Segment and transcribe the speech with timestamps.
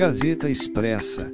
[0.00, 1.30] Gazeta Expressa.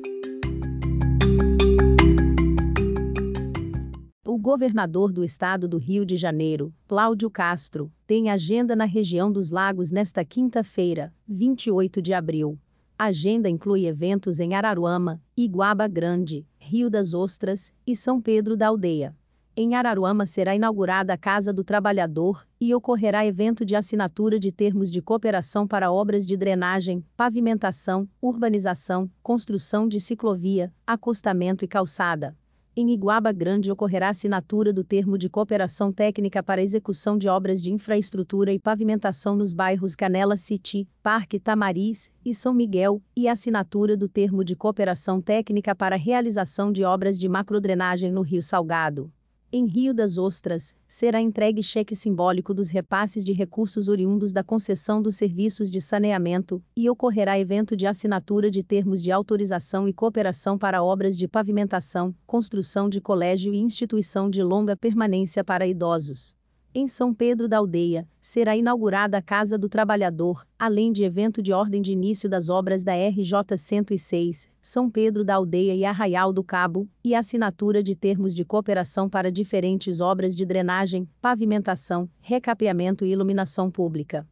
[4.26, 9.50] O governador do estado do Rio de Janeiro, Cláudio Castro, tem agenda na região dos
[9.50, 12.59] Lagos nesta quinta-feira, 28 de abril.
[12.98, 18.67] A agenda inclui eventos em Araruama, Iguaba Grande, Rio das Ostras e São Pedro da
[18.67, 19.14] Aldeia.
[19.59, 24.91] Em Araruama será inaugurada a Casa do Trabalhador e ocorrerá evento de assinatura de termos
[24.91, 32.37] de cooperação para obras de drenagem, pavimentação, urbanização, construção de ciclovia, acostamento e calçada.
[32.77, 37.73] Em Iguaba Grande ocorrerá assinatura do termo de cooperação técnica para execução de obras de
[37.73, 44.06] infraestrutura e pavimentação nos bairros Canela City, Parque Tamariz e São Miguel, e assinatura do
[44.06, 49.11] termo de cooperação técnica para realização de obras de macrodrenagem no Rio Salgado.
[49.59, 55.01] Em Rio das Ostras, será entregue cheque simbólico dos repasses de recursos oriundos da concessão
[55.01, 60.58] dos serviços de saneamento, e ocorrerá evento de assinatura de termos de autorização e cooperação
[60.58, 66.36] para obras de pavimentação, construção de colégio e instituição de longa permanência para idosos
[66.78, 71.50] em São Pedro da Aldeia, será inaugurada a Casa do Trabalhador, além de evento de
[71.50, 76.44] ordem de início das obras da RJ 106, São Pedro da Aldeia e Arraial do
[76.44, 83.10] Cabo, e assinatura de termos de cooperação para diferentes obras de drenagem, pavimentação, recapeamento e
[83.10, 84.28] iluminação pública.